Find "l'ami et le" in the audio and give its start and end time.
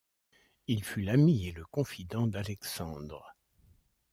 1.03-1.63